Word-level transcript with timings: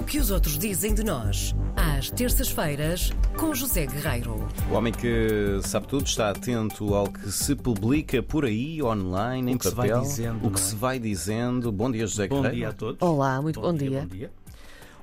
O 0.00 0.02
que 0.02 0.18
os 0.18 0.30
outros 0.30 0.58
dizem 0.58 0.94
de 0.94 1.04
nós, 1.04 1.54
às 1.76 2.08
terças-feiras, 2.10 3.12
com 3.36 3.54
José 3.54 3.84
Guerreiro. 3.86 4.48
O 4.70 4.74
homem 4.74 4.92
que 4.92 5.60
sabe 5.62 5.86
tudo 5.86 6.06
está 6.06 6.30
atento 6.30 6.94
ao 6.94 7.06
que 7.12 7.30
se 7.30 7.54
publica 7.54 8.22
por 8.22 8.46
aí, 8.46 8.82
online, 8.82 9.52
em 9.52 9.58
que 9.58 9.68
se 9.68 9.74
vai 9.74 9.88
papel. 9.90 10.02
dizendo, 10.02 10.46
o 10.46 10.50
que 10.50 10.58
é? 10.58 10.62
se 10.62 10.74
vai 10.74 10.98
dizendo. 10.98 11.70
Bom 11.70 11.90
dia, 11.90 12.06
José 12.06 12.26
Bom 12.28 12.36
Guerreiro. 12.36 12.56
dia 12.56 12.68
a 12.70 12.72
todos. 12.72 12.96
Olá, 13.02 13.42
muito 13.42 13.60
bom, 13.60 13.74
dia. 13.74 14.00
Bom 14.00 14.06
dia. 14.06 14.32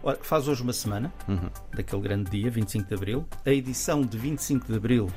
Ora, 0.01 0.17
faz 0.21 0.47
hoje 0.47 0.63
uma 0.63 0.73
semana 0.73 1.13
Uhum. 1.27 1.49
daquele 1.75 2.01
grande 2.01 2.31
dia, 2.31 2.49
25 2.49 2.87
de 2.87 2.93
Abril. 2.95 3.25
A 3.45 3.51
edição 3.51 4.01
de 4.01 4.17
25 4.17 4.65
de 4.67 4.77
Abril 4.77 5.07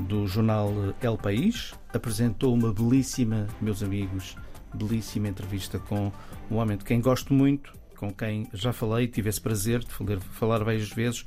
do 0.00 0.26
jornal 0.26 0.72
El 1.00 1.16
País 1.16 1.72
apresentou 1.94 2.52
uma 2.52 2.72
belíssima, 2.72 3.46
meus 3.60 3.80
amigos, 3.80 4.36
belíssima 4.74 5.28
entrevista 5.28 5.78
com 5.78 6.10
um 6.50 6.56
homem 6.56 6.76
de 6.76 6.84
quem 6.84 7.00
gosto 7.00 7.32
muito, 7.32 7.72
com 7.94 8.12
quem 8.12 8.46
já 8.52 8.72
falei, 8.72 9.06
tive 9.06 9.28
esse 9.28 9.40
prazer 9.40 9.80
de 9.80 9.90
falar, 9.90 10.20
falar 10.20 10.64
várias 10.64 10.90
vezes, 10.90 11.24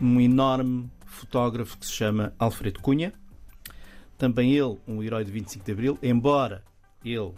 um 0.00 0.20
enorme 0.20 0.90
fotógrafo 1.06 1.76
que 1.78 1.86
se 1.86 1.92
chama 1.92 2.32
Alfredo 2.38 2.80
Cunha. 2.80 3.12
Também 4.18 4.52
ele, 4.52 4.78
um 4.86 5.02
herói 5.02 5.24
de 5.24 5.32
25 5.32 5.64
de 5.64 5.72
Abril, 5.72 5.98
embora 6.02 6.62
ele 7.04 7.32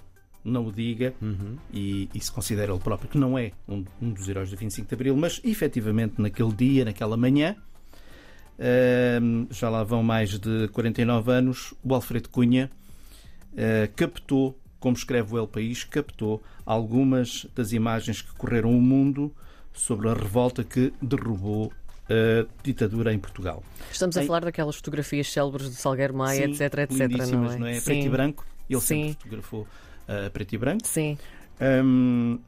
não 0.44 0.66
o 0.66 0.72
diga 0.72 1.14
Uhum. 1.22 1.56
e, 1.72 2.08
e 2.14 2.20
se 2.20 2.30
considera 2.30 2.70
ele 2.70 2.80
próprio 2.80 3.08
que 3.08 3.16
não 3.16 3.38
é 3.38 3.52
um, 3.66 3.84
um 4.00 4.12
dos 4.12 4.28
heróis 4.28 4.50
do 4.50 4.56
25 4.56 4.88
de 4.88 4.94
Abril, 4.94 5.16
mas 5.16 5.40
efetivamente 5.42 6.20
naquele 6.20 6.52
dia, 6.52 6.84
naquela 6.84 7.16
manhã, 7.16 7.56
ehm, 8.58 9.46
já 9.50 9.70
lá 9.70 9.82
vão 9.82 10.02
mais 10.02 10.38
de 10.38 10.68
49 10.68 11.32
anos, 11.32 11.72
o 11.82 11.94
Alfredo 11.94 12.28
Cunha 12.28 12.70
eh, 13.56 13.88
captou, 13.96 14.58
como 14.84 14.94
escreve 14.94 15.34
o 15.34 15.38
El 15.38 15.48
País, 15.48 15.82
captou 15.82 16.42
algumas 16.66 17.46
das 17.54 17.72
imagens 17.72 18.20
que 18.20 18.30
correram 18.34 18.70
o 18.76 18.82
mundo 18.82 19.34
sobre 19.72 20.10
a 20.10 20.12
revolta 20.12 20.62
que 20.62 20.92
derrubou 21.00 21.72
a 22.06 22.46
ditadura 22.62 23.10
em 23.10 23.18
Portugal. 23.18 23.62
Estamos 23.90 24.14
a 24.18 24.22
falar 24.24 24.44
daquelas 24.44 24.76
fotografias 24.76 25.32
célebres 25.32 25.70
de 25.70 25.76
Salgueiro 25.76 26.14
Maia, 26.14 26.44
Sim, 26.48 26.52
etc, 26.52 26.80
etc, 26.80 27.08
não 27.32 27.58
não 27.58 27.66
é? 27.66 27.78
é? 27.78 27.80
Preto 27.80 28.04
e 28.04 28.08
branco. 28.10 28.46
Ele 28.68 28.80
sempre 28.82 29.08
Sim. 29.08 29.12
fotografou 29.14 29.66
a 30.06 30.28
preto 30.28 30.54
e 30.54 30.58
branco. 30.58 30.86
Sim. 30.86 31.16
Hum, 31.82 32.38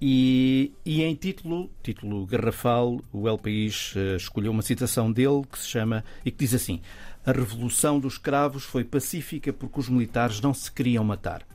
e, 0.00 0.72
e 0.84 1.02
em 1.02 1.14
título, 1.14 1.70
título 1.82 2.24
garrafal, 2.24 3.00
o 3.12 3.28
El 3.28 3.36
País 3.36 3.92
eh, 3.96 4.16
escolheu 4.16 4.50
uma 4.50 4.62
citação 4.62 5.12
dele 5.12 5.42
que 5.50 5.58
se 5.58 5.68
chama 5.68 6.02
e 6.24 6.30
que 6.30 6.38
diz 6.38 6.54
assim: 6.54 6.80
A 7.24 7.32
revolução 7.32 8.00
dos 8.00 8.14
escravos 8.14 8.64
foi 8.64 8.82
pacífica 8.82 9.52
porque 9.52 9.78
os 9.78 9.88
militares 9.88 10.40
não 10.40 10.54
se 10.54 10.72
queriam 10.72 11.04
matar. 11.04 11.46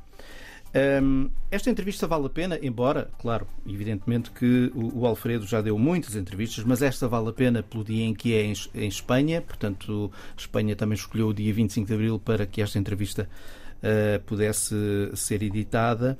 Hum, 1.02 1.30
esta 1.50 1.70
entrevista 1.70 2.06
vale 2.06 2.26
a 2.26 2.30
pena, 2.30 2.60
embora, 2.62 3.10
claro, 3.18 3.48
evidentemente 3.66 4.30
que 4.30 4.70
o, 4.76 5.00
o 5.00 5.08
Alfredo 5.08 5.48
já 5.48 5.62
deu 5.62 5.80
muitas 5.80 6.16
entrevistas, 6.16 6.66
mas 6.66 6.82
esta 6.82 7.08
vale 7.08 7.30
a 7.30 7.34
pena 7.34 7.64
pelo 7.64 7.84
dia 7.84 8.04
em 8.04 8.14
que 8.14 8.34
é 8.36 8.44
em, 8.44 8.54
em 8.76 8.88
Espanha, 8.88 9.42
portanto, 9.42 10.12
Espanha 10.38 10.76
também 10.76 10.96
escolheu 10.96 11.30
o 11.30 11.34
dia 11.34 11.54
25 11.54 11.88
de 11.88 11.94
Abril 11.94 12.20
para 12.20 12.46
que 12.46 12.62
esta 12.62 12.78
entrevista 12.78 13.30
eh, 13.82 14.20
pudesse 14.26 14.76
ser 15.16 15.44
editada, 15.44 16.18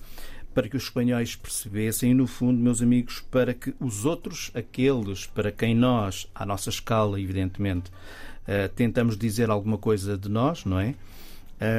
para 0.56 0.70
que 0.70 0.78
os 0.78 0.84
espanhóis 0.84 1.36
percebessem, 1.36 2.12
e 2.12 2.14
no 2.14 2.26
fundo, 2.26 2.58
meus 2.58 2.82
amigos, 2.82 3.20
para 3.30 3.54
que 3.54 3.76
os 3.78 4.06
outros, 4.06 4.52
aqueles 4.56 5.26
para 5.28 5.52
quem 5.52 5.76
nós, 5.76 6.28
à 6.34 6.46
nossa 6.46 6.70
escala, 6.70 7.20
evidentemente, 7.20 7.92
eh, 8.48 8.70
tentamos 8.70 9.18
dizer 9.18 9.50
alguma 9.50 9.78
coisa 9.78 10.18
de 10.18 10.30
nós, 10.30 10.64
não 10.64 10.80
é? 10.80 10.96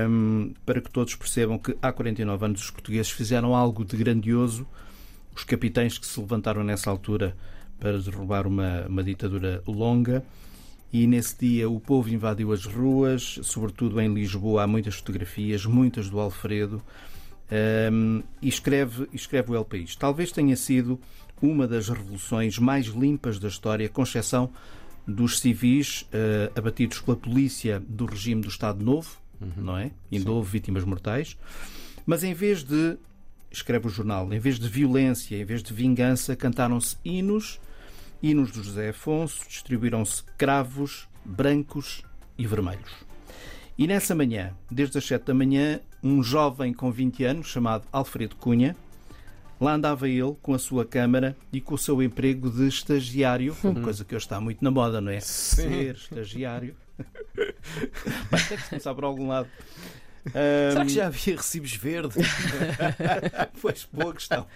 Hum, 0.08 0.52
para 0.66 0.82
que 0.82 0.90
todos 0.90 1.14
percebam 1.14 1.58
que 1.58 1.74
há 1.80 1.90
49 1.90 2.44
anos 2.44 2.64
os 2.64 2.70
portugueses 2.70 3.10
fizeram 3.10 3.54
algo 3.54 3.82
de 3.82 3.96
grandioso, 3.96 4.66
os 5.34 5.42
capitães 5.42 5.96
que 5.96 6.06
se 6.06 6.20
levantaram 6.20 6.62
nessa 6.62 6.90
altura 6.90 7.34
para 7.80 7.98
derrubar 7.98 8.46
uma, 8.46 8.84
uma 8.86 9.02
ditadura 9.02 9.62
longa. 9.66 10.22
E 10.92 11.06
nesse 11.06 11.38
dia 11.38 11.68
o 11.68 11.80
povo 11.80 12.10
invadiu 12.10 12.52
as 12.52 12.66
ruas, 12.66 13.40
sobretudo 13.42 14.00
em 14.00 14.12
Lisboa. 14.12 14.64
Há 14.64 14.66
muitas 14.66 14.96
fotografias, 14.96 15.64
muitas 15.64 16.10
do 16.10 16.20
Alfredo. 16.20 16.82
Hum, 17.92 18.22
e 18.42 18.48
escreve, 18.48 19.08
escreve 19.12 19.52
o 19.52 19.54
El 19.54 19.64
País. 19.64 19.94
Talvez 19.94 20.32
tenha 20.32 20.56
sido 20.56 21.00
uma 21.40 21.66
das 21.66 21.88
revoluções 21.88 22.58
mais 22.58 22.86
limpas 22.86 23.38
da 23.38 23.48
história, 23.48 23.88
com 23.88 24.02
exceção 24.02 24.50
dos 25.06 25.38
civis 25.38 26.06
eh, 26.12 26.50
abatidos 26.56 27.00
pela 27.00 27.16
polícia 27.16 27.80
do 27.86 28.06
regime 28.06 28.42
do 28.42 28.48
Estado 28.48 28.84
Novo, 28.84 29.20
não 29.56 29.78
é? 29.78 29.92
Ainda 30.10 30.32
houve 30.32 30.50
vítimas 30.50 30.82
mortais. 30.82 31.36
Mas 32.04 32.24
em 32.24 32.34
vez 32.34 32.64
de, 32.64 32.96
escreve 33.50 33.86
o 33.86 33.90
jornal, 33.90 34.32
em 34.32 34.40
vez 34.40 34.58
de 34.58 34.68
violência, 34.68 35.36
em 35.36 35.44
vez 35.44 35.62
de 35.62 35.72
vingança, 35.72 36.34
cantaram-se 36.34 36.96
hinos, 37.04 37.60
hinos 38.22 38.50
do 38.50 38.62
José 38.62 38.88
Afonso, 38.88 39.46
distribuíram-se 39.48 40.24
cravos 40.36 41.06
brancos 41.24 42.02
e 42.36 42.46
vermelhos. 42.46 43.05
E 43.78 43.86
nessa 43.86 44.14
manhã, 44.14 44.54
desde 44.70 44.96
as 44.96 45.04
7 45.04 45.24
da 45.24 45.34
manhã, 45.34 45.80
um 46.02 46.22
jovem 46.22 46.72
com 46.72 46.90
20 46.90 47.24
anos, 47.24 47.46
chamado 47.48 47.84
Alfredo 47.92 48.34
Cunha, 48.36 48.74
lá 49.60 49.74
andava 49.74 50.08
ele 50.08 50.34
com 50.40 50.54
a 50.54 50.58
sua 50.58 50.84
câmara 50.84 51.36
e 51.52 51.60
com 51.60 51.74
o 51.74 51.78
seu 51.78 52.02
emprego 52.02 52.50
de 52.50 52.66
estagiário, 52.66 53.54
uma 53.62 53.80
coisa 53.82 54.04
que 54.04 54.14
hoje 54.14 54.24
está 54.24 54.40
muito 54.40 54.64
na 54.64 54.70
moda, 54.70 55.00
não 55.00 55.12
é? 55.12 55.20
Ser 55.20 55.94
estagiário. 55.94 56.74
Vai 58.30 58.42
ter 58.48 58.62
que 58.62 58.68
começar 58.70 58.94
por 58.94 59.04
algum 59.04 59.28
lado. 59.28 59.48
Será 60.32 60.80
Ahm, 60.82 60.86
que 60.86 60.92
já 60.92 61.06
havia 61.06 61.36
recibos 61.36 61.76
verdes? 61.76 62.16
Pois, 63.60 63.86
boa 63.92 64.12
questão. 64.12 64.46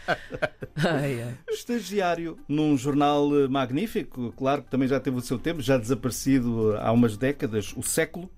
Ai, 0.77 1.23
ai. 1.23 1.35
Estagiário 1.49 2.39
num 2.49 2.77
jornal 2.77 3.29
eh, 3.39 3.49
magnífico, 3.49 4.33
claro 4.37 4.63
que 4.63 4.71
também 4.71 4.89
já 4.89 4.99
teve 4.99 5.17
o 5.17 5.21
seu 5.21 5.39
tempo, 5.39 5.61
já 5.63 5.77
desaparecido 5.77 6.77
há 6.79 6.91
umas 6.91 7.17
décadas, 7.17 7.73
o 7.77 7.83
século. 7.83 8.31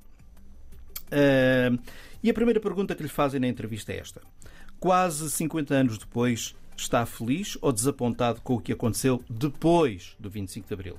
Ah, 1.13 1.79
e 2.23 2.31
a 2.31 2.35
primeira 2.35 2.61
pergunta 2.61 2.95
que 2.95 3.03
lhe 3.03 3.09
fazem 3.09 3.39
na 3.39 3.49
entrevista 3.49 3.93
é 3.93 3.99
esta: 3.99 4.23
Quase 4.81 5.31
50 5.31 5.75
anos 5.75 5.99
depois, 5.99 6.55
está 6.77 7.05
feliz 7.05 7.59
ou 7.61 7.73
desapontado 7.73 8.41
com 8.41 8.55
o 8.55 8.61
que 8.61 8.73
aconteceu 8.73 9.23
depois 9.29 10.17
do 10.19 10.31
25 10.31 10.67
de 10.67 10.75
Abril? 10.75 10.99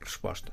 Resposta: 0.00 0.52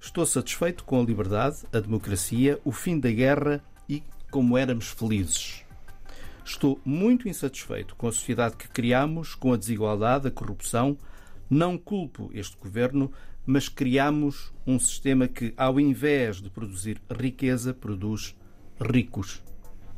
Estou 0.00 0.26
satisfeito 0.26 0.84
com 0.84 1.00
a 1.00 1.04
liberdade, 1.04 1.58
a 1.72 1.80
democracia, 1.80 2.60
o 2.64 2.70
fim 2.70 3.00
da 3.00 3.10
guerra 3.10 3.62
e 3.88 4.02
como 4.30 4.58
éramos 4.58 4.88
felizes. 4.88 5.64
Estou 6.44 6.80
muito 6.84 7.28
insatisfeito 7.28 7.94
com 7.96 8.08
a 8.08 8.12
sociedade 8.12 8.56
que 8.56 8.68
criamos, 8.68 9.34
com 9.34 9.52
a 9.52 9.56
desigualdade, 9.56 10.28
a 10.28 10.30
corrupção. 10.30 10.96
Não 11.50 11.76
culpo 11.76 12.30
este 12.32 12.56
governo, 12.56 13.12
mas 13.50 13.66
criamos 13.66 14.52
um 14.66 14.78
sistema 14.78 15.26
que, 15.26 15.54
ao 15.56 15.80
invés 15.80 16.36
de 16.42 16.50
produzir 16.50 17.00
riqueza, 17.10 17.72
produz 17.72 18.36
ricos. 18.78 19.42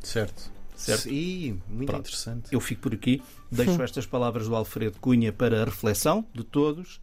Certo. 0.01 0.53
Certo. 0.77 1.03
Sim, 1.03 1.61
muito 1.69 1.87
Pronto. 1.91 2.07
interessante. 2.07 2.49
Eu 2.53 2.61
fico 2.61 2.83
por 2.83 2.95
aqui, 2.95 3.21
deixo 3.51 3.83
estas 3.83 4.07
palavras 4.07 4.47
do 4.47 4.55
Alfredo 4.55 4.99
Cunha 5.01 5.33
para 5.33 5.63
a 5.63 5.65
reflexão 5.65 6.25
de 6.33 6.45
todos 6.45 7.01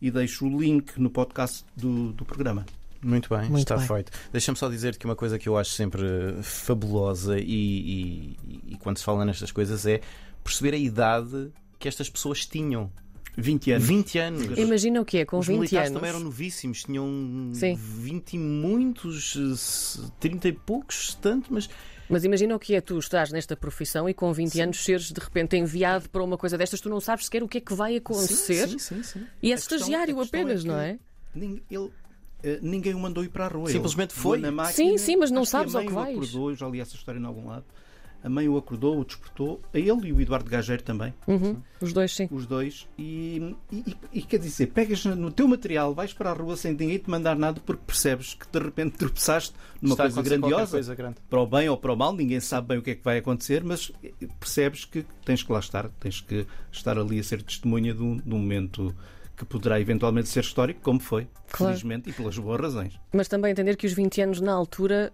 e 0.00 0.08
deixo 0.10 0.46
o 0.46 0.60
link 0.60 0.98
no 1.00 1.10
podcast 1.10 1.64
do, 1.76 2.12
do 2.12 2.24
programa. 2.24 2.64
Muito 3.02 3.28
bem, 3.28 3.48
Muito 3.50 3.58
está 3.58 3.76
bem. 3.76 3.86
feito. 3.86 4.12
Deixa-me 4.32 4.56
só 4.56 4.68
dizer 4.68 4.96
que 4.96 5.04
uma 5.04 5.16
coisa 5.16 5.36
que 5.38 5.48
eu 5.48 5.58
acho 5.58 5.72
sempre 5.72 6.02
fabulosa 6.42 7.38
e, 7.38 7.44
e- 7.44 8.36
e 8.68 8.76
quando 8.78 8.98
se 8.98 9.04
fala 9.04 9.24
nestas 9.24 9.50
coisas 9.52 9.84
é 9.84 10.00
perceber 10.44 10.74
a 10.74 10.78
idade 10.78 11.50
que 11.78 11.86
estas 11.88 12.08
pessoas 12.08 12.46
tinham. 12.46 12.90
20 13.40 13.70
anos. 13.72 13.86
20 13.88 14.18
anos. 14.18 14.58
Imagina 14.58 15.00
o 15.00 15.04
que 15.04 15.18
é, 15.18 15.24
com 15.24 15.38
Os 15.38 15.46
20 15.46 15.56
militares 15.58 15.88
anos. 15.90 16.00
também 16.00 16.10
eram 16.10 16.20
novíssimos, 16.20 16.82
tinham 16.82 17.50
Sim. 17.54 17.74
20 17.76 18.32
e 18.34 18.38
muitos, 18.38 19.36
eh, 19.36 20.10
30 20.20 20.48
e 20.48 20.52
poucos, 20.52 21.14
tanto, 21.14 21.52
mas 21.52 21.68
Mas 22.10 22.24
imagina 22.24 22.56
o 22.56 22.58
que 22.58 22.74
é 22.74 22.80
tu 22.80 22.98
estás 22.98 23.30
nesta 23.30 23.54
profissão 23.56 24.08
e 24.08 24.14
com 24.14 24.32
20 24.32 24.60
anos 24.60 24.82
seres 24.82 25.12
de 25.12 25.20
repente 25.20 25.56
enviado 25.56 26.08
para 26.08 26.22
uma 26.24 26.38
coisa 26.38 26.56
destas, 26.58 26.80
tu 26.80 26.88
não 26.88 27.00
sabes 27.00 27.26
sequer 27.26 27.42
o 27.42 27.48
que 27.48 27.58
é 27.58 27.60
que 27.60 27.74
vai 27.74 27.96
acontecer 27.96 28.66
Sim, 28.68 28.78
sim, 28.78 29.02
sim. 29.02 29.26
e 29.42 29.48
A 29.48 29.54
és 29.54 29.60
estagiário 29.60 30.16
questão 30.16 30.40
apenas, 30.40 30.64
é 30.64 30.68
não 30.68 30.78
é? 30.78 30.98
Ele, 31.36 31.90
eh, 32.42 32.58
ninguém 32.62 32.94
o 32.94 32.98
mandou 32.98 33.22
ir 33.22 33.28
para 33.28 33.44
a 33.44 33.48
rua. 33.48 33.68
Simplesmente 33.70 34.12
Ele 34.14 34.20
foi. 34.22 34.38
pegou 34.38 34.50
Na 34.50 34.62
máquina, 34.62 34.74
Sim, 34.90 34.96
sim, 34.98 35.16
mas 35.16 35.30
não 35.30 35.42
acho 35.42 35.50
sabes 35.50 35.72
que 35.72 35.76
a 35.76 35.80
ao 35.82 35.86
que 35.86 35.92
vais. 35.92 36.16
acordou, 36.16 36.50
eu 36.50 36.56
já 36.56 36.66
li 36.68 36.80
essa 36.80 36.96
história 36.96 37.18
em 37.20 37.24
algum 37.24 37.46
lado. 37.48 37.64
A 38.22 38.28
mãe 38.28 38.48
o 38.48 38.56
acordou, 38.56 38.98
o 39.00 39.04
despertou, 39.04 39.60
a 39.72 39.78
ele 39.78 40.08
e 40.08 40.12
o 40.12 40.20
Eduardo 40.20 40.50
Gageiro 40.50 40.82
também, 40.82 41.14
Uhum, 41.26 41.56
Os 41.80 41.92
dois, 41.92 42.14
sim. 42.14 42.28
os 42.32 42.46
dois. 42.46 42.88
E, 42.98 43.54
e- 43.70 43.96
e- 44.12 44.22
quer 44.22 44.38
dizer, 44.38 44.66
pegas 44.66 45.04
no 45.04 45.30
teu 45.30 45.46
material, 45.46 45.94
vais 45.94 46.12
para 46.12 46.30
a 46.30 46.32
rua 46.34 46.56
sem 46.56 46.72
ninguém 46.72 46.98
te 46.98 47.08
mandar 47.08 47.36
nada 47.36 47.60
porque 47.64 47.82
percebes 47.86 48.34
que 48.34 48.46
de 48.50 48.58
repente 48.58 48.96
tropeçaste 48.98 49.54
numa 49.80 49.92
Está 49.94 50.04
coisa 50.04 50.22
grandiosa. 50.22 50.72
coisa 50.72 50.94
grande. 50.96 51.16
Para 51.30 51.40
o 51.40 51.46
bem 51.46 51.68
ou 51.68 51.76
para 51.76 51.92
o 51.92 51.96
mal, 51.96 52.12
ninguém 52.12 52.40
sabe 52.40 52.66
bem 52.68 52.78
o 52.78 52.82
que 52.82 52.90
é 52.90 52.94
que 52.96 53.04
vai 53.04 53.18
acontecer, 53.18 53.62
mas 53.62 53.92
percebes 54.40 54.84
que 54.84 55.04
tens 55.24 55.42
que 55.44 55.52
lá 55.52 55.60
estar, 55.60 55.88
tens 56.00 56.20
que 56.20 56.44
estar 56.72 56.98
ali 56.98 57.20
a 57.20 57.22
ser 57.22 57.40
testemunha 57.42 57.94
de 57.94 58.02
um, 58.02 58.16
de 58.16 58.34
um 58.34 58.38
momento 58.38 58.94
que 59.38 59.44
poderá 59.44 59.80
eventualmente 59.80 60.28
ser 60.28 60.40
histórico, 60.40 60.80
como 60.82 60.98
foi, 60.98 61.28
Claro. 61.50 61.72
felizmente, 61.72 62.10
e 62.10 62.12
pelas 62.12 62.36
boas 62.36 62.60
razões. 62.60 62.98
Mas 63.12 63.28
também 63.28 63.52
entender 63.52 63.76
que 63.76 63.86
os 63.86 63.92
20 63.92 64.20
anos 64.20 64.40
na 64.40 64.52
altura 64.52 65.12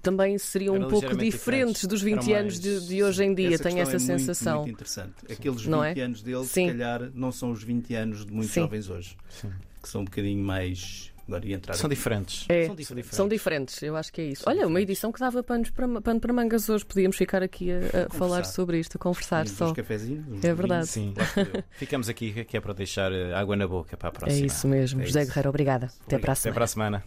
também 0.00 0.38
seriam 0.38 0.76
Eram 0.76 0.86
um 0.86 0.90
pouco 0.90 1.06
diferentes 1.08 1.40
diferentes. 1.40 1.84
dos 1.86 2.00
20 2.02 2.30
Eram 2.30 2.40
anos 2.42 2.60
de, 2.60 2.70
mais- 2.70 2.86
de 2.86 3.02
hoje 3.02 3.24
em 3.24 3.34
dia. 3.34 3.54
Essa 3.54 3.64
Tenho 3.64 3.80
essa 3.80 3.90
é 3.90 3.98
muito, 3.98 4.06
sensação. 4.06 4.56
Muito 4.62 4.70
interessante. 4.74 5.14
Aqueles 5.30 5.62
20 5.62 5.70
Não 5.70 5.82
é? 5.84 6.00
anos 6.00 6.22
dele, 6.22 6.44
Sim. 6.44 6.66
se 6.68 6.72
calhar, 6.72 7.10
não 7.14 7.32
são 7.32 7.50
os 7.50 7.62
20 7.62 7.92
anos 7.94 8.24
de 8.24 8.32
muitos 8.32 8.52
Sim. 8.54 8.60
jovens 8.60 8.88
hoje, 8.88 9.16
Sim. 9.28 9.50
que 9.82 9.88
são 9.88 10.02
um 10.02 10.04
bocadinho 10.04 10.42
mais. 10.44 11.12
Agora 11.26 11.44
ia 11.46 11.56
entrar. 11.56 11.74
São 11.74 11.86
aqui. 11.88 11.96
diferentes. 11.96 12.46
É, 12.48 12.66
São 12.66 12.74
diferentes. 12.76 13.10
São 13.16 13.28
diferentes, 13.28 13.82
eu 13.82 13.96
acho 13.96 14.12
que 14.12 14.20
é 14.20 14.24
isso. 14.26 14.42
São 14.44 14.52
Olha, 14.52 14.60
uma 14.60 14.66
diferentes. 14.68 14.90
edição 14.90 15.12
que 15.12 15.18
dava 15.20 15.42
panos 15.42 15.70
para, 15.70 16.00
pano 16.00 16.20
para 16.20 16.32
mangas 16.32 16.68
hoje. 16.68 16.84
Podíamos 16.84 17.16
ficar 17.16 17.42
aqui 17.42 17.68
a, 17.72 18.06
a 18.06 18.10
falar 18.10 18.44
sobre 18.44 18.78
isto, 18.78 18.96
a 18.96 18.98
conversar 18.98 19.44
Uns 19.44 19.50
só. 19.52 19.72
cafezinhos, 19.74 20.24
uns 20.28 20.44
É 20.44 20.54
verdade. 20.54 20.86
Sim. 20.86 21.14
Ficamos 21.72 22.08
aqui 22.08 22.44
que 22.44 22.56
é 22.56 22.60
para 22.60 22.72
deixar 22.72 23.10
eh, 23.12 23.32
água 23.34 23.56
na 23.56 23.66
boca 23.66 23.96
para 23.96 24.08
a 24.08 24.10
É 24.10 24.12
próxima. 24.12 24.46
isso 24.46 24.68
mesmo. 24.68 25.02
É 25.02 25.06
José 25.06 25.22
isso. 25.22 25.28
Guerreiro, 25.30 25.48
obrigada. 25.48 25.90
Até 26.06 26.18
para 26.18 26.30
a 26.30 26.32
Até 26.32 26.40
semana. 26.42 26.54
para 26.54 26.64
a 26.64 26.68
semana. 26.68 27.04